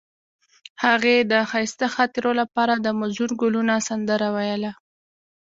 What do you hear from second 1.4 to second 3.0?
ښایسته خاطرو لپاره د